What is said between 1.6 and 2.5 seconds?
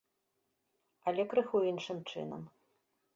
іншым чынам.